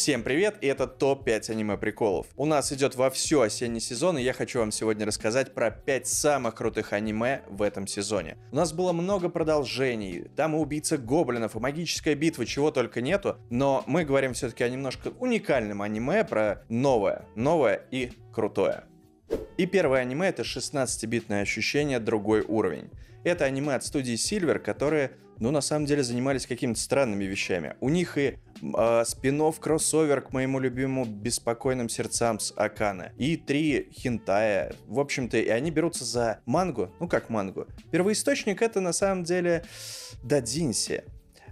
Всем 0.00 0.22
привет, 0.22 0.56
и 0.62 0.66
это 0.66 0.86
топ-5 0.86 1.50
аниме-приколов. 1.50 2.26
У 2.38 2.46
нас 2.46 2.72
идет 2.72 2.94
во 2.94 3.10
все 3.10 3.42
осенний 3.42 3.80
сезон, 3.80 4.16
и 4.16 4.22
я 4.22 4.32
хочу 4.32 4.60
вам 4.60 4.72
сегодня 4.72 5.04
рассказать 5.04 5.52
про 5.52 5.70
5 5.70 6.06
самых 6.06 6.54
крутых 6.54 6.94
аниме 6.94 7.42
в 7.50 7.60
этом 7.60 7.86
сезоне. 7.86 8.38
У 8.50 8.56
нас 8.56 8.72
было 8.72 8.92
много 8.92 9.28
продолжений, 9.28 10.24
там 10.36 10.56
и 10.56 10.58
убийца 10.58 10.96
гоблинов, 10.96 11.54
и 11.54 11.58
магическая 11.58 12.14
битва, 12.14 12.46
чего 12.46 12.70
только 12.70 13.02
нету, 13.02 13.36
но 13.50 13.84
мы 13.86 14.06
говорим 14.06 14.32
все-таки 14.32 14.64
о 14.64 14.70
немножко 14.70 15.08
уникальном 15.18 15.82
аниме 15.82 16.24
про 16.24 16.64
новое, 16.70 17.26
новое 17.36 17.82
и 17.90 18.10
крутое. 18.32 18.84
И 19.56 19.66
первое 19.66 20.00
аниме 20.00 20.28
это 20.28 20.42
16-битное 20.42 21.42
ощущение 21.42 22.00
другой 22.00 22.40
уровень. 22.40 22.90
Это 23.24 23.44
аниме 23.44 23.74
от 23.74 23.84
студии 23.84 24.14
Silver, 24.14 24.58
которые, 24.58 25.12
ну, 25.38 25.50
на 25.50 25.60
самом 25.60 25.84
деле 25.84 26.02
занимались 26.02 26.46
какими-то 26.46 26.80
странными 26.80 27.24
вещами. 27.24 27.76
У 27.80 27.90
них 27.90 28.16
и 28.16 28.38
э, 28.62 29.04
спин 29.04 29.52
кроссовер 29.52 30.22
к 30.22 30.32
моему 30.32 30.58
любимому 30.60 31.04
беспокойным 31.04 31.90
сердцам 31.90 32.40
с 32.40 32.54
Акана. 32.56 33.12
И 33.18 33.36
три 33.36 33.90
хентая. 33.92 34.72
В 34.86 34.98
общем-то, 34.98 35.36
и 35.36 35.48
они 35.48 35.70
берутся 35.70 36.06
за 36.06 36.40
мангу. 36.46 36.94
Ну, 36.98 37.08
как 37.08 37.28
мангу. 37.28 37.66
Первоисточник 37.90 38.62
это 38.62 38.80
на 38.80 38.94
самом 38.94 39.24
деле 39.24 39.64
Дадинси. 40.22 41.04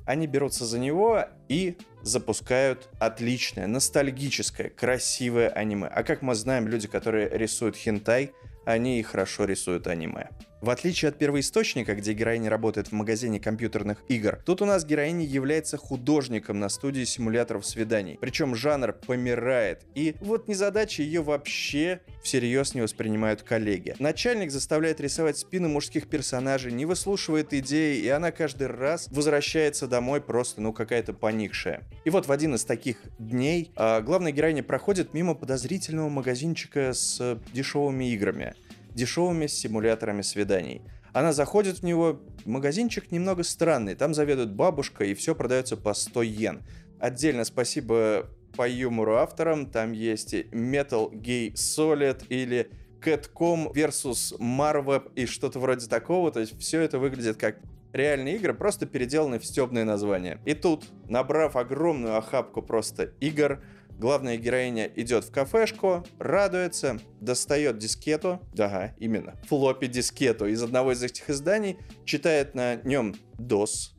Они 0.07 0.27
берутся 0.27 0.65
за 0.65 0.79
него 0.79 1.27
и 1.48 1.77
запускают 2.02 2.88
отличное, 2.98 3.66
ностальгическое, 3.66 4.70
красивое 4.70 5.48
аниме. 5.48 5.88
А 5.88 6.02
как 6.02 6.23
мы 6.23 6.34
знаем, 6.34 6.69
люди, 6.69 6.88
которые 6.88 7.29
рисуют 7.29 7.77
хентай, 7.77 8.33
они 8.65 9.01
и 9.01 9.02
хорошо 9.02 9.45
рисуют 9.45 9.87
аниме. 9.87 10.29
В 10.61 10.71
отличие 10.71 11.11
от 11.11 11.19
первоисточника, 11.19 11.95
где 11.95 12.12
героиня 12.12 12.51
работает 12.51 12.88
в 12.88 12.93
магазине 12.93 13.38
компьютерных 13.38 13.98
игр, 14.09 14.41
тут 14.45 14.61
у 14.61 14.65
нас 14.65 14.84
героиня 14.84 15.24
является 15.24 15.77
художником 15.77 16.59
на 16.59 16.69
студии 16.69 17.05
симуляторов 17.05 17.65
свиданий. 17.65 18.19
Причем 18.21 18.57
жанр 18.57 18.93
помирает. 18.93 19.83
И 19.95 20.16
вот 20.21 20.49
незадача 20.49 21.02
ее 21.02 21.23
вообще 21.23 22.01
всерьез 22.24 22.74
не 22.74 22.80
воспринимают 22.80 23.43
коллеги. 23.43 23.95
Начальник 24.01 24.51
заставляет 24.51 25.01
рисовать 25.01 25.38
спины 25.38 25.69
мужских 25.69 26.09
персонажей, 26.09 26.73
не 26.73 26.87
выслушивает 26.87 27.54
идеи, 27.54 28.01
и 28.01 28.09
она 28.09 28.32
каждый 28.32 28.66
раз 28.66 29.07
возвращается 29.13 29.87
домой 29.87 30.21
просто, 30.21 30.60
ну, 30.60 30.73
какая-то 30.73 31.13
поникшая. 31.39 31.85
И 32.05 32.11
вот 32.11 32.27
в 32.27 32.33
один 32.33 32.55
из 32.55 32.65
таких 32.65 32.97
дней 33.19 33.71
э, 33.77 34.01
главная 34.03 34.33
героиня 34.33 34.63
проходит 34.63 35.15
мимо 35.15 35.35
подозрительного 35.35 36.09
магазинчика 36.09 36.93
с 36.93 37.39
дешевыми 37.53 38.13
играми 38.13 38.55
дешевыми 38.95 39.47
симуляторами 39.47 40.23
свиданий. 40.23 40.83
Она 41.13 41.33
заходит 41.33 41.79
в 41.79 41.83
него, 41.85 42.21
магазинчик 42.45 43.13
немного 43.13 43.45
странный, 43.45 43.95
там 43.95 44.13
заведует 44.13 44.51
бабушка 44.51 45.05
и 45.05 45.15
все 45.15 45.37
продается 45.37 45.77
по 45.77 45.95
100 45.95 46.23
йен. 46.23 46.63
Отдельно 46.99 47.45
спасибо 47.45 48.29
по 48.57 48.69
юмору 48.69 49.15
авторам, 49.19 49.66
там 49.66 49.93
есть 49.93 50.35
Metal 50.35 51.13
Gay 51.13 51.53
Solid 51.53 52.27
или 52.29 52.71
Catcom 53.01 53.73
versus 53.73 54.37
Marweb 54.41 55.13
и 55.15 55.27
что-то 55.27 55.61
вроде 55.61 55.87
такого, 55.87 56.33
то 56.33 56.41
есть 56.41 56.59
все 56.59 56.81
это 56.81 56.99
выглядит 56.99 57.37
как 57.37 57.59
реальные 57.93 58.37
игры, 58.37 58.55
просто 58.55 58.87
переделаны 58.87 59.39
в 59.39 59.47
стебные 59.47 59.85
названия. 59.85 60.41
И 60.45 60.55
тут, 60.55 60.85
набрав 61.09 61.57
огромную 61.57 62.17
охапку 62.17 62.63
просто 62.63 63.05
игр, 63.21 63.61
Главная 63.99 64.37
героиня 64.37 64.89
идет 64.94 65.25
в 65.25 65.33
кафешку, 65.33 66.05
радуется, 66.21 67.00
достает 67.21 67.78
дискету, 67.78 68.41
ага, 68.56 68.94
именно, 69.00 69.34
флоппи 69.49 69.89
дискету 69.89 70.47
из 70.47 70.62
одного 70.62 70.93
из 70.93 71.03
этих 71.03 71.28
изданий, 71.28 71.78
читает 72.05 72.55
на 72.55 72.77
нем 72.77 73.16
DOS, 73.39 73.91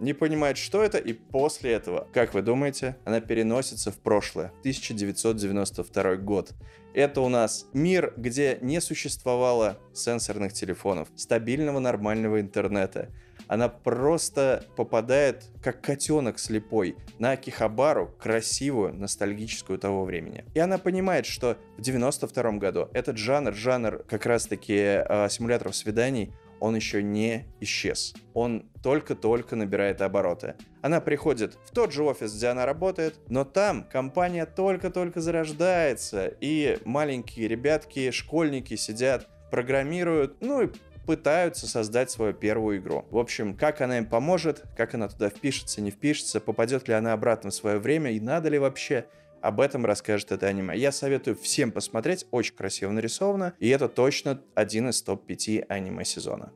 не 0.00 0.12
понимает, 0.12 0.58
что 0.58 0.82
это, 0.82 0.98
и 0.98 1.14
после 1.14 1.72
этого, 1.72 2.06
как 2.12 2.34
вы 2.34 2.42
думаете, 2.42 2.98
она 3.06 3.20
переносится 3.20 3.90
в 3.90 3.96
прошлое, 3.96 4.52
1992 4.60 6.16
год. 6.16 6.52
Это 6.92 7.22
у 7.22 7.30
нас 7.30 7.66
мир, 7.72 8.12
где 8.18 8.58
не 8.60 8.82
существовало 8.82 9.78
сенсорных 9.94 10.52
телефонов, 10.52 11.08
стабильного 11.16 11.78
нормального 11.78 12.38
интернета, 12.40 13.08
она 13.48 13.68
просто 13.68 14.64
попадает, 14.76 15.44
как 15.62 15.80
котенок 15.80 16.38
слепой, 16.38 16.96
на 17.18 17.32
Акихабару, 17.32 18.14
красивую, 18.18 18.94
ностальгическую 18.94 19.78
того 19.78 20.04
времени. 20.04 20.44
И 20.54 20.60
она 20.60 20.78
понимает, 20.78 21.26
что 21.26 21.56
в 21.76 21.80
92 21.80 22.52
году 22.52 22.88
этот 22.92 23.16
жанр, 23.16 23.54
жанр 23.54 24.04
как 24.08 24.26
раз-таки 24.26 24.74
э, 24.76 25.28
симуляторов 25.30 25.74
свиданий, 25.74 26.32
он 26.60 26.74
еще 26.74 27.02
не 27.02 27.46
исчез. 27.60 28.14
Он 28.34 28.68
только-только 28.82 29.56
набирает 29.56 30.02
обороты. 30.02 30.54
Она 30.82 31.00
приходит 31.00 31.56
в 31.64 31.70
тот 31.70 31.92
же 31.92 32.02
офис, 32.02 32.34
где 32.34 32.48
она 32.48 32.66
работает, 32.66 33.16
но 33.28 33.44
там 33.44 33.84
компания 33.84 34.46
только-только 34.46 35.20
зарождается, 35.20 36.32
и 36.40 36.78
маленькие 36.84 37.48
ребятки, 37.48 38.10
школьники 38.10 38.74
сидят, 38.76 39.28
программируют, 39.50 40.36
ну 40.40 40.62
и 40.62 40.68
пытаются 41.08 41.66
создать 41.66 42.10
свою 42.10 42.34
первую 42.34 42.76
игру. 42.76 43.06
В 43.10 43.16
общем, 43.16 43.56
как 43.56 43.80
она 43.80 43.96
им 43.96 44.04
поможет, 44.04 44.64
как 44.76 44.92
она 44.92 45.08
туда 45.08 45.30
впишется, 45.30 45.80
не 45.80 45.90
впишется, 45.90 46.38
попадет 46.38 46.86
ли 46.86 46.92
она 46.92 47.14
обратно 47.14 47.48
в 47.48 47.54
свое 47.54 47.78
время 47.78 48.12
и 48.12 48.20
надо 48.20 48.50
ли 48.50 48.58
вообще, 48.58 49.06
об 49.40 49.62
этом 49.62 49.86
расскажет 49.86 50.32
это 50.32 50.48
аниме. 50.48 50.76
Я 50.76 50.92
советую 50.92 51.34
всем 51.34 51.72
посмотреть, 51.72 52.26
очень 52.30 52.54
красиво 52.54 52.90
нарисовано, 52.90 53.54
и 53.58 53.70
это 53.70 53.88
точно 53.88 54.42
один 54.54 54.90
из 54.90 55.00
топ-5 55.00 55.64
аниме 55.70 56.04
сезона. 56.04 56.52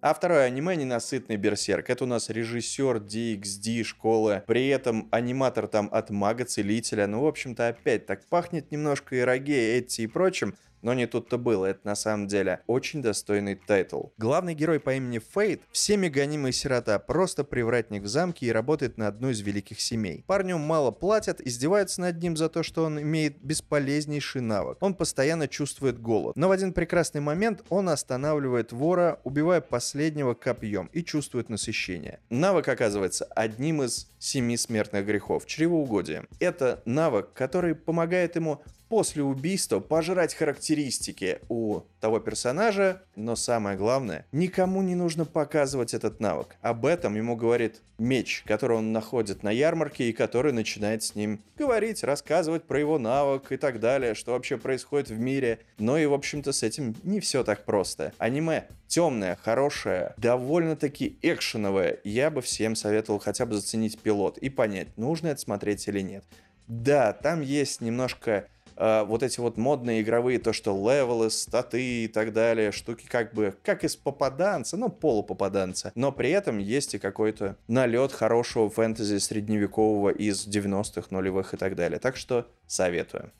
А 0.00 0.12
второе 0.12 0.46
аниме 0.46 0.74
«Ненасытный 0.74 1.36
берсерк». 1.36 1.90
Это 1.90 2.02
у 2.02 2.06
нас 2.08 2.30
режиссер 2.30 2.96
DXD 2.96 3.84
школы, 3.84 4.42
при 4.48 4.66
этом 4.66 5.08
аниматор 5.12 5.68
там 5.68 5.88
от 5.92 6.10
мага-целителя. 6.10 7.06
Ну, 7.06 7.22
в 7.22 7.26
общем-то, 7.26 7.68
опять 7.68 8.06
так 8.06 8.26
пахнет 8.26 8.72
немножко 8.72 9.16
эроге, 9.18 9.78
этти 9.78 10.02
и 10.02 10.06
прочим, 10.08 10.56
но 10.84 10.94
не 10.94 11.06
тут-то 11.06 11.38
было, 11.38 11.66
это 11.66 11.80
на 11.84 11.96
самом 11.96 12.28
деле 12.28 12.60
очень 12.66 13.02
достойный 13.02 13.56
title. 13.56 14.08
Главный 14.18 14.54
герой 14.54 14.78
по 14.78 14.94
имени 14.94 15.18
Фейт, 15.34 15.62
всеми 15.72 16.08
гонимый 16.08 16.52
сирота, 16.52 16.98
просто 16.98 17.42
привратник 17.42 18.02
в 18.02 18.06
замке 18.06 18.46
и 18.46 18.52
работает 18.52 18.98
на 18.98 19.08
одну 19.08 19.30
из 19.30 19.40
великих 19.40 19.80
семей. 19.80 20.24
Парню 20.26 20.58
мало 20.58 20.90
платят, 20.90 21.40
издеваются 21.40 22.02
над 22.02 22.22
ним 22.22 22.36
за 22.36 22.48
то, 22.48 22.62
что 22.62 22.84
он 22.84 23.00
имеет 23.00 23.42
бесполезнейший 23.42 24.42
навык. 24.42 24.76
Он 24.80 24.94
постоянно 24.94 25.48
чувствует 25.48 26.00
голод. 26.00 26.36
Но 26.36 26.48
в 26.48 26.50
один 26.50 26.72
прекрасный 26.72 27.22
момент 27.22 27.64
он 27.70 27.88
останавливает 27.88 28.72
вора, 28.72 29.20
убивая 29.24 29.62
последнего 29.62 30.34
копьем 30.34 30.90
и 30.92 31.02
чувствует 31.02 31.48
насыщение. 31.48 32.20
Навык 32.28 32.68
оказывается 32.68 33.24
одним 33.24 33.82
из 33.82 34.10
семи 34.18 34.56
смертных 34.56 35.06
грехов– 35.06 35.46
чревоугодие. 35.46 36.26
Это 36.40 36.82
навык, 36.84 37.32
который 37.32 37.74
помогает 37.74 38.36
ему 38.36 38.62
после 38.88 39.22
убийства 39.22 39.80
пожрать 39.80 40.34
характеристики 40.34 41.40
у 41.48 41.80
того 42.00 42.20
персонажа, 42.20 43.02
но 43.16 43.36
самое 43.36 43.76
главное, 43.76 44.26
никому 44.32 44.82
не 44.82 44.94
нужно 44.94 45.24
показывать 45.24 45.94
этот 45.94 46.20
навык. 46.20 46.56
Об 46.60 46.86
этом 46.86 47.16
ему 47.16 47.36
говорит 47.36 47.80
меч, 47.98 48.42
который 48.46 48.76
он 48.76 48.92
находит 48.92 49.42
на 49.42 49.50
ярмарке 49.50 50.08
и 50.08 50.12
который 50.12 50.52
начинает 50.52 51.02
с 51.02 51.14
ним 51.14 51.40
говорить, 51.56 52.04
рассказывать 52.04 52.64
про 52.64 52.78
его 52.78 52.98
навык 52.98 53.52
и 53.52 53.56
так 53.56 53.80
далее, 53.80 54.14
что 54.14 54.32
вообще 54.32 54.58
происходит 54.58 55.08
в 55.08 55.18
мире. 55.18 55.60
Но 55.78 55.96
и, 55.96 56.06
в 56.06 56.12
общем-то, 56.12 56.52
с 56.52 56.62
этим 56.62 56.94
не 57.02 57.20
все 57.20 57.44
так 57.44 57.64
просто. 57.64 58.12
Аниме 58.18 58.68
темное, 58.86 59.36
хорошее, 59.36 60.14
довольно-таки 60.18 61.18
экшеновое. 61.22 61.98
Я 62.04 62.30
бы 62.30 62.42
всем 62.42 62.76
советовал 62.76 63.18
хотя 63.18 63.46
бы 63.46 63.54
заценить 63.54 63.98
пилот 63.98 64.38
и 64.38 64.50
понять, 64.50 64.96
нужно 64.96 65.28
это 65.28 65.40
смотреть 65.40 65.88
или 65.88 66.00
нет. 66.00 66.24
Да, 66.66 67.12
там 67.12 67.40
есть 67.42 67.80
немножко 67.80 68.46
э, 68.76 69.04
вот 69.04 69.22
эти 69.22 69.40
вот 69.40 69.56
модные 69.56 70.02
игровые, 70.02 70.38
то, 70.38 70.52
что 70.52 70.72
левелы, 70.72 71.30
статы 71.30 72.04
и 72.04 72.08
так 72.08 72.32
далее, 72.32 72.72
штуки 72.72 73.06
как 73.06 73.34
бы, 73.34 73.54
как 73.62 73.84
из 73.84 73.96
попаданца, 73.96 74.76
ну, 74.76 74.88
полупопаданца, 74.88 75.92
но 75.94 76.12
при 76.12 76.30
этом 76.30 76.58
есть 76.58 76.94
и 76.94 76.98
какой-то 76.98 77.56
налет 77.68 78.12
хорошего 78.12 78.70
фэнтези 78.70 79.18
средневекового 79.18 80.10
из 80.10 80.46
90-х, 80.46 81.08
нулевых 81.10 81.54
и 81.54 81.56
так 81.56 81.76
далее. 81.76 81.98
Так 81.98 82.16
что 82.16 82.46
советую. 82.66 83.30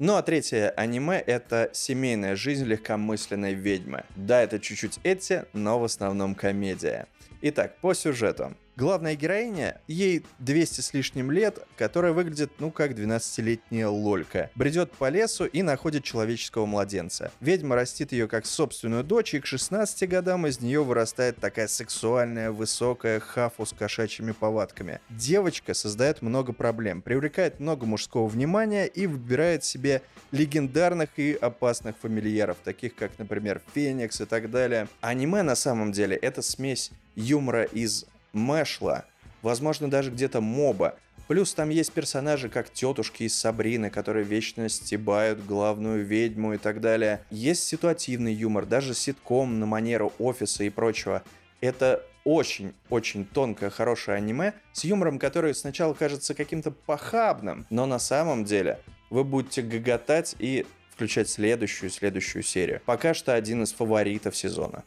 Ну 0.00 0.16
а 0.16 0.22
третье 0.22 0.70
аниме— 0.70 1.18
это 1.26 1.70
«Семейная 1.72 2.34
жизнь 2.34 2.64
легкомысленной 2.64 3.54
ведьмы». 3.54 4.04
Да, 4.16 4.42
это 4.42 4.58
чуть-чуть 4.58 4.98
эти, 5.04 5.44
но 5.52 5.78
в 5.78 5.84
основном 5.84 6.34
комедия. 6.34 7.06
Итак, 7.42 7.76
по 7.80 7.94
сюжету. 7.94 8.54
Главная 8.76 9.14
героиня, 9.14 9.80
ей 9.86 10.26
200 10.40 10.80
с 10.80 10.92
лишним 10.94 11.30
лет, 11.30 11.64
которая 11.76 12.12
выглядит, 12.12 12.50
ну, 12.58 12.72
как 12.72 12.90
12-летняя 12.90 13.86
лолька. 13.86 14.50
Бредет 14.56 14.90
по 14.90 15.08
лесу 15.10 15.44
и 15.44 15.62
находит 15.62 16.02
человеческого 16.02 16.66
младенца. 16.66 17.30
Ведьма 17.40 17.76
растит 17.76 18.10
ее 18.10 18.26
как 18.26 18.46
собственную 18.46 19.04
дочь, 19.04 19.34
и 19.34 19.38
к 19.38 19.46
16 19.46 20.08
годам 20.08 20.48
из 20.48 20.60
нее 20.60 20.82
вырастает 20.82 21.36
такая 21.36 21.68
сексуальная, 21.68 22.50
высокая 22.50 23.20
хафу 23.20 23.64
с 23.64 23.72
кошачьими 23.72 24.32
повадками. 24.32 25.00
Девочка 25.08 25.72
создает 25.72 26.20
много 26.20 26.52
проблем, 26.52 27.00
привлекает 27.00 27.60
много 27.60 27.86
мужского 27.86 28.26
внимания 28.26 28.86
и 28.86 29.06
выбирает 29.06 29.62
себе 29.62 30.02
легендарных 30.32 31.10
и 31.16 31.34
опасных 31.34 31.96
фамильяров, 31.98 32.56
таких 32.64 32.96
как, 32.96 33.12
например, 33.18 33.62
Феникс 33.72 34.20
и 34.20 34.24
так 34.24 34.50
далее. 34.50 34.88
Аниме 35.00 35.42
на 35.42 35.54
самом 35.54 35.92
деле 35.92 36.16
это 36.16 36.42
смесь 36.42 36.90
юмора 37.14 37.62
из 37.62 38.06
Мэшла, 38.34 39.04
возможно, 39.42 39.88
даже 39.88 40.10
где-то 40.10 40.40
моба, 40.40 40.96
Плюс 41.26 41.54
там 41.54 41.70
есть 41.70 41.92
персонажи, 41.92 42.50
как 42.50 42.70
тетушки 42.70 43.22
из 43.22 43.34
Сабрины, 43.34 43.88
которые 43.88 44.24
вечно 44.24 44.68
стебают 44.68 45.44
главную 45.44 46.04
ведьму 46.04 46.52
и 46.52 46.58
так 46.58 46.82
далее. 46.82 47.22
Есть 47.30 47.64
ситуативный 47.64 48.34
юмор, 48.34 48.66
даже 48.66 48.92
ситком 48.92 49.58
на 49.58 49.64
манеру 49.64 50.12
офиса 50.18 50.64
и 50.64 50.68
прочего. 50.68 51.22
Это 51.62 52.04
очень-очень 52.24 53.24
тонкое, 53.24 53.70
хорошее 53.70 54.18
аниме 54.18 54.52
с 54.72 54.84
юмором, 54.84 55.18
который 55.18 55.54
сначала 55.54 55.94
кажется 55.94 56.34
каким-то 56.34 56.70
похабным, 56.70 57.66
но 57.70 57.86
на 57.86 57.98
самом 57.98 58.44
деле 58.44 58.80
вы 59.08 59.24
будете 59.24 59.62
гоготать 59.62 60.34
и 60.38 60.66
включать 60.90 61.28
следующую 61.28 61.90
следующую 61.90 62.42
серию. 62.42 62.82
Пока 62.84 63.14
что 63.14 63.34
один 63.34 63.62
из 63.62 63.72
фаворитов 63.72 64.36
сезона. 64.36 64.84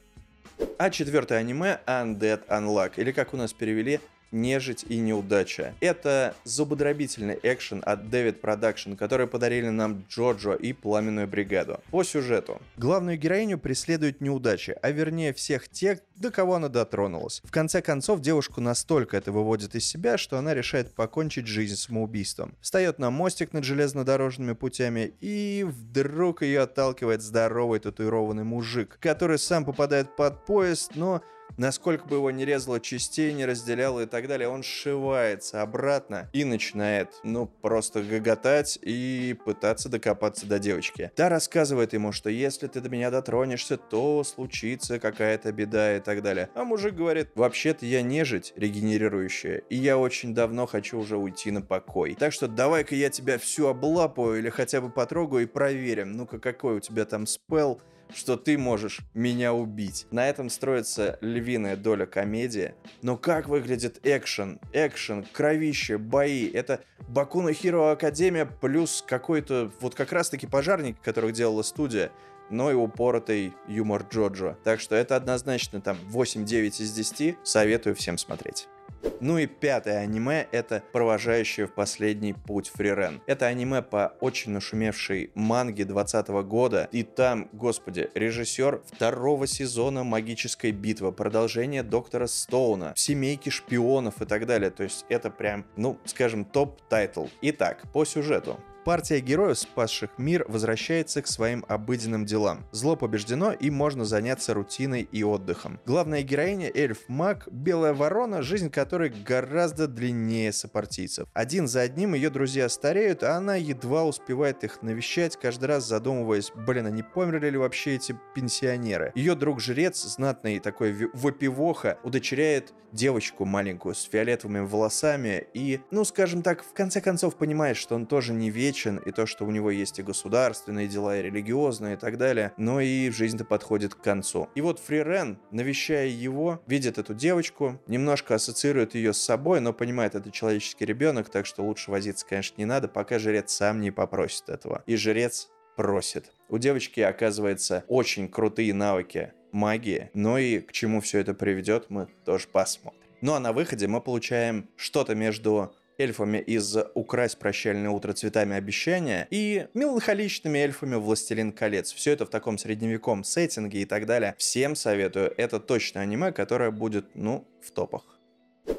А 0.78 0.90
четвертое 0.90 1.40
аниме 1.40 1.80
Undead 1.86 2.48
Unluck, 2.48 2.94
или 2.98 3.12
как 3.12 3.34
у 3.34 3.38
нас 3.38 3.54
перевели, 3.54 4.00
нежить 4.32 4.86
и 4.88 4.98
неудача. 4.98 5.74
Это 5.80 6.36
зубодробительный 6.44 7.40
экшен 7.44 7.82
от 7.86 8.04
David 8.06 8.42
Production, 8.42 8.96
который 8.96 9.28
подарили 9.28 9.70
нам 9.70 10.06
Джоджо 10.10 10.54
и 10.54 10.74
Пламенную 10.74 11.28
бригаду. 11.28 11.80
По 11.92 12.04
сюжету. 12.04 12.62
Главную 12.78 13.18
героиню 13.18 13.58
преследуют 13.58 14.22
неудачи, 14.22 14.76
а 14.82 14.92
вернее 14.92 15.34
всех 15.34 15.70
тех, 15.70 16.00
до 16.16 16.32
кого 16.32 16.56
она 16.56 16.70
дотронулась. 16.70 17.42
В 17.44 17.52
конце 17.52 17.82
концов, 17.82 18.22
девушку 18.22 18.62
настолько 18.62 19.18
это 19.18 19.32
выводит 19.32 19.76
из 19.76 19.86
себя, 19.86 20.18
что 20.18 20.38
она 20.38 20.54
решает 20.54 20.94
покончить 20.94 21.48
жизнь 21.48 21.76
самоубийством. 21.76 22.56
Встает 22.62 23.00
на 23.00 23.12
мостик 23.12 23.54
над 23.54 23.64
железнодорожными 23.64 24.54
путями 24.54 25.14
и 25.22 25.66
вдруг 25.68 26.42
ее 26.42 26.62
отталкивает 26.62 27.22
здоровый 27.22 27.80
татуированный 27.80 28.44
мужик, 28.44 28.98
который 29.00 29.38
сам 29.38 29.66
попадает 29.66 30.16
под 30.16 30.46
поезд, 30.46 30.92
но 30.96 31.22
насколько 31.58 32.06
бы 32.08 32.18
его 32.18 32.32
не 32.32 32.46
резало 32.46 32.80
частей, 32.80 33.34
не 33.34 33.46
разделяло 33.46 34.02
и 34.02 34.06
так 34.06 34.28
далее, 34.28 34.50
он 34.50 34.64
сшивается 34.64 35.62
обратно 35.62 36.30
и 36.34 36.44
начинает, 36.44 37.10
ну, 37.24 37.48
просто 37.48 38.02
гоготать 38.04 38.78
и 38.82 39.38
пытаться 39.46 39.90
докопаться 39.90 40.46
до 40.46 40.60
девочки. 40.60 41.12
Та 41.16 41.30
рассказывает 41.30 41.94
ему, 41.94 42.12
что 42.12 42.30
если 42.30 42.68
ты 42.68 42.82
до 42.82 42.90
меня 42.90 43.12
дотронешься, 43.12 43.78
то 43.78 44.24
случится 44.24 45.00
какая-то 45.00 45.52
беда 45.52 45.98
и 45.98 46.00
так 46.00 46.22
далее. 46.22 46.50
А 46.54 46.64
мужик 46.64 46.96
говорит, 46.96 47.30
вообще-то 47.36 47.86
я 47.86 48.02
нежить 48.02 48.54
регенерирующая, 48.56 49.64
и 49.70 49.76
я 49.76 49.98
очень 49.98 50.34
давно 50.34 50.66
хочу 50.66 51.00
уже 51.00 51.18
уйти 51.18 51.52
на 51.52 51.62
покой. 51.62 52.16
Так 52.20 52.34
что 52.34 52.48
давай-ка 52.48 52.96
я 52.96 53.10
тебя 53.10 53.38
всю 53.38 53.68
облапаю 53.68 54.40
или 54.40 54.50
хотя 54.50 54.82
бы 54.82 54.90
потрогаю 54.90 55.44
и 55.44 55.48
проверим, 55.48 56.14
ну-ка 56.14 56.40
какой 56.40 56.78
у 56.78 56.80
тебя 56.80 57.06
там 57.06 57.26
спел, 57.26 57.82
что 58.14 58.38
ты 58.38 58.58
можешь 58.58 59.02
меня 59.14 59.54
убить. 59.54 60.08
На 60.12 60.30
этом 60.30 60.50
строится 60.50 61.18
львиная 61.22 61.76
доля 61.76 62.06
комедии. 62.06 62.74
Но 63.02 63.18
как 63.18 63.48
выглядит 63.48 64.00
экшен? 64.04 64.60
Экшен, 64.74 65.26
кровище, 65.32 65.98
бои. 65.98 66.48
Это 66.48 66.82
Боку 67.08 67.38
но 67.38 67.54
Хиро 67.54 67.92
Академия 67.92 68.46
плюс 68.46 69.04
какой-то 69.08 69.72
вот 69.82 69.96
как 69.96 70.12
раз-таки 70.12 70.48
пожарник, 70.48 71.02
которых 71.02 71.34
делала 71.34 71.64
студия 71.64 72.12
но 72.50 72.72
и 72.72 72.76
упоротый 72.76 73.54
юмор 73.68 74.06
Джоджо. 74.10 74.58
Так 74.64 74.80
что 74.80 74.96
это 74.96 75.16
однозначно 75.16 75.82
там 75.82 75.98
8-9 76.10 76.82
из 76.82 76.94
10. 76.94 77.38
Советую 77.44 77.96
всем 77.96 78.18
смотреть. 78.18 78.70
Ну 79.20 79.38
и 79.40 79.48
пятое 79.48 79.98
аниме— 79.98 80.48
это 80.52 80.84
«Провожающая 80.92 81.66
в 81.66 81.74
последний 81.74 82.34
путь 82.34 82.72
Фрирен». 82.74 83.22
Это 83.26 83.48
аниме 83.48 83.82
по 83.82 84.14
очень 84.20 84.52
нашумевшей 84.52 85.32
манге 85.34 85.86
20 85.86 86.28
года, 86.28 86.88
и 86.92 87.04
там, 87.04 87.50
господи, 87.52 88.10
режиссер 88.14 88.82
второго 88.86 89.48
сезона 89.48 90.04
«Магической 90.04 90.72
битвы», 90.72 91.12
продолжение 91.12 91.82
Доктора 91.82 92.28
Стоуна, 92.28 92.94
семейки 92.96 93.50
шпионов 93.50 94.22
и 94.22 94.26
так 94.26 94.46
далее. 94.46 94.70
То 94.70 94.84
есть 94.84 95.06
это 95.10 95.32
прям, 95.32 95.66
ну, 95.76 95.98
скажем, 96.06 96.46
топ- 96.46 96.78
title. 96.78 97.26
Итак, 97.42 97.84
по 97.92 98.06
сюжету. 98.06 98.60
Партия 98.88 99.20
героев, 99.20 99.60
спасших 99.60 100.12
мир, 100.18 100.46
возвращается 100.48 101.22
к 101.22 101.28
своим 101.28 101.66
обыденным 101.68 102.26
делам. 102.26 102.66
Зло 102.72 102.96
побеждено 102.96 103.52
и 103.52 103.70
можно 103.70 104.06
заняться 104.06 104.54
рутиной 104.54 105.02
и 105.12 105.26
отдыхом. 105.26 105.82
Главная 105.86 106.22
героиня 106.22 106.72
эльф 106.74 107.00
Мак, 107.10 107.50
белая 107.52 107.94
ворона, 107.94 108.42
жизнь 108.42 108.70
которой 108.70 109.10
гораздо 109.10 109.90
длиннее 109.90 110.54
сопартийцев. 110.54 111.28
Один 111.34 111.68
за 111.68 111.82
одним 111.82 112.14
ее 112.14 112.30
друзья 112.30 112.70
стареют, 112.70 113.24
а 113.24 113.36
она 113.36 113.58
едва 113.58 114.06
успевает 114.06 114.64
их 114.64 114.82
навещать, 114.82 115.36
каждый 115.36 115.66
раз 115.66 115.86
задумываясь, 115.86 116.54
блин, 116.56 116.86
а 116.86 116.90
не 116.90 117.04
померли 117.04 117.50
ли 117.50 117.58
вообще 117.58 117.96
эти 117.96 118.16
пенсионеры? 118.36 119.12
Ее 119.16 119.36
друг-жрец, 119.36 120.02
знатный 120.02 120.60
такой 120.60 121.10
вопивоха, 121.14 122.00
удочеряет 122.06 122.74
девочку 122.94 123.44
маленькую 123.44 123.96
с 123.96 124.04
фиолетовыми 124.04 124.60
волосами 124.60 125.46
и, 125.54 125.82
ну 125.92 126.06
скажем 126.06 126.42
так, 126.42 126.64
в 126.64 126.72
конце 126.74 127.02
концов 127.02 127.36
понимает, 127.36 127.76
что 127.76 127.96
он 127.96 128.06
тоже 128.06 128.34
не 128.34 128.50
вечен, 128.50 128.77
вечен, 128.78 128.98
и 128.98 129.12
то, 129.12 129.26
что 129.26 129.46
у 129.46 129.52
него 129.52 129.72
есть 129.72 130.00
и 130.00 130.04
государственные 130.04 130.88
дела, 130.88 131.18
и 131.18 131.24
религиозные, 131.24 131.96
и 131.96 131.98
так 131.98 132.18
далее, 132.18 132.54
но 132.58 132.80
и 132.80 133.10
жизнь-то 133.10 133.44
подходит 133.44 133.96
к 133.96 134.02
концу. 134.02 134.50
И 134.56 134.62
вот 134.62 134.80
Фрирен, 134.80 135.40
навещая 135.52 136.08
его, 136.08 136.62
видит 136.68 136.98
эту 136.98 137.14
девочку, 137.14 137.82
немножко 137.88 138.36
ассоциирует 138.36 138.94
ее 138.96 139.14
с 139.14 139.18
собой, 139.18 139.62
но 139.62 139.74
понимает, 139.74 140.16
это 140.16 140.32
человеческий 140.32 140.86
ребенок, 140.86 141.30
так 141.30 141.46
что 141.46 141.64
лучше 141.64 141.90
возиться, 141.90 142.26
конечно, 142.26 142.56
не 142.58 142.66
надо, 142.66 142.88
пока 142.88 143.20
жрец 143.20 143.52
сам 143.52 143.82
не 143.82 143.92
попросит 143.92 144.50
этого. 144.50 144.84
И 144.86 144.96
жрец 144.96 145.50
просит. 145.76 146.32
У 146.50 146.58
девочки, 146.58 147.00
оказывается, 147.00 147.84
очень 147.88 148.28
крутые 148.30 148.74
навыки 148.74 149.34
магии, 149.52 150.12
но 150.14 150.38
и 150.38 150.60
к 150.60 150.72
чему 150.72 151.02
все 151.02 151.20
это 151.20 151.34
приведет, 151.34 151.90
мы 151.90 152.08
тоже 152.26 152.48
посмотрим. 152.48 153.02
Ну 153.22 153.34
а 153.34 153.40
на 153.40 153.54
выходе 153.54 153.88
мы 153.88 154.02
получаем 154.02 154.70
что-то 154.76 155.16
между 155.16 155.74
эльфами 155.98 156.38
из 156.38 156.78
«Украсть 156.94 157.38
прощальное 157.38 157.90
утро 157.90 158.14
цветами 158.14 158.56
обещания» 158.56 159.28
и 159.30 159.68
меланхоличными 159.74 160.58
эльфами 160.60 160.96
«Властелин 160.96 161.52
колец». 161.52 161.92
Все 161.94 162.12
это 162.12 162.26
в 162.26 162.30
таком 162.30 162.58
средневеком 162.58 163.24
сеттинге 163.24 163.82
и 163.82 163.86
так 163.86 164.06
далее. 164.06 164.36
Всем 164.38 164.76
советую. 164.76 165.34
Это 165.38 165.60
точно 165.60 166.02
аниме, 166.02 166.32
которое 166.32 166.72
будет, 166.72 167.06
ну, 167.16 167.48
в 167.62 167.72
топах. 167.72 168.04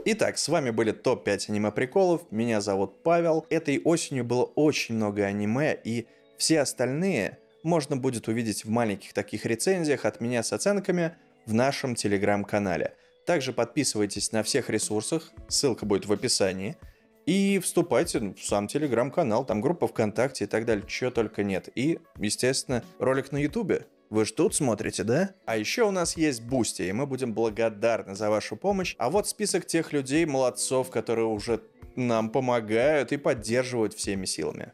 Итак, 0.04 0.38
с 0.38 0.48
вами 0.48 0.70
были 0.70 0.92
топ-5 0.92 1.46
аниме-приколов. 1.48 2.30
Меня 2.30 2.60
зовут 2.60 3.02
Павел. 3.02 3.46
Этой 3.50 3.80
осенью 3.82 4.24
было 4.24 4.44
очень 4.44 4.94
много 4.94 5.24
аниме, 5.24 5.78
и 5.82 6.06
все 6.36 6.60
остальные 6.60 7.38
можно 7.62 7.96
будет 7.96 8.28
увидеть 8.28 8.64
в 8.64 8.70
маленьких 8.70 9.12
таких 9.12 9.44
рецензиях 9.44 10.04
от 10.04 10.20
меня 10.20 10.42
с 10.42 10.52
оценками 10.52 11.16
в 11.46 11.54
нашем 11.54 11.94
телеграм-канале. 11.94 12.94
Также 13.26 13.52
подписывайтесь 13.52 14.32
на 14.32 14.42
всех 14.42 14.70
ресурсах, 14.70 15.32
ссылка 15.48 15.84
будет 15.84 16.06
в 16.06 16.12
описании. 16.12 16.76
И 17.28 17.58
вступайте 17.58 18.20
в 18.20 18.42
сам 18.42 18.68
телеграм-канал, 18.68 19.44
там 19.44 19.60
группа 19.60 19.86
ВКонтакте 19.86 20.44
и 20.44 20.46
так 20.46 20.64
далее, 20.64 20.82
чего 20.88 21.10
только 21.10 21.44
нет. 21.44 21.68
И, 21.74 21.98
естественно, 22.16 22.82
ролик 22.98 23.32
на 23.32 23.36
Ютубе. 23.36 23.84
Вы 24.08 24.24
ж 24.24 24.32
тут 24.32 24.54
смотрите, 24.54 25.04
да? 25.04 25.34
А 25.44 25.58
еще 25.58 25.82
у 25.82 25.90
нас 25.90 26.16
есть 26.16 26.42
Boosty, 26.42 26.84
и 26.84 26.92
мы 26.92 27.06
будем 27.06 27.34
благодарны 27.34 28.14
за 28.14 28.30
вашу 28.30 28.56
помощь. 28.56 28.94
А 28.96 29.10
вот 29.10 29.28
список 29.28 29.66
тех 29.66 29.92
людей, 29.92 30.24
молодцов, 30.24 30.88
которые 30.88 31.26
уже 31.26 31.60
нам 31.96 32.30
помогают 32.30 33.12
и 33.12 33.18
поддерживают 33.18 33.92
всеми 33.92 34.24
силами. 34.24 34.72